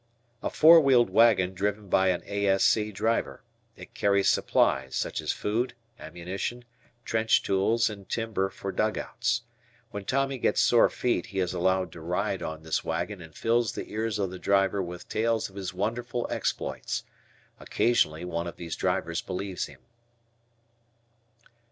A 0.41 0.49
four 0.49 0.79
wheeled 0.81 1.11
wagon 1.11 1.53
driven 1.53 1.87
by 1.87 2.07
an 2.07 2.23
A.S.C. 2.25 2.91
driver. 2.91 3.43
It 3.75 3.93
carries 3.93 4.27
supplies, 4.29 4.95
such 4.95 5.21
as 5.21 5.31
food, 5.31 5.75
ammunition, 5.99 6.65
trench 7.05 7.43
tools, 7.43 7.87
and 7.87 8.09
timber 8.09 8.49
tor 8.51 8.71
dugouts. 8.71 9.43
When 9.91 10.03
Tommy 10.05 10.39
gets 10.39 10.59
sore 10.59 10.89
feet 10.89 11.27
he 11.27 11.37
is 11.39 11.53
allowed 11.53 11.91
to 11.91 12.01
ride 12.01 12.41
on 12.41 12.63
this 12.63 12.83
wagon 12.83 13.21
and 13.21 13.35
fills 13.35 13.73
the 13.73 13.91
ears 13.91 14.17
of 14.17 14.31
the 14.31 14.39
driver 14.39 14.81
with 14.81 15.07
tales 15.07 15.51
of 15.51 15.55
his 15.55 15.71
wonderful 15.71 16.25
exploits. 16.31 17.03
Occasionally 17.59 18.25
one 18.25 18.47
of 18.47 18.55
these 18.55 18.75
drivers 18.75 19.21
believes 19.21 19.67
him. 19.67 19.81